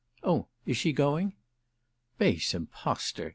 "Oh 0.23 0.47
is 0.65 0.77
she 0.77 0.93
going?" 0.93 1.35
"Base 2.17 2.55
impostor!" 2.55 3.29